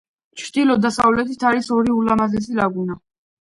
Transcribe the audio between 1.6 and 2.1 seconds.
ორი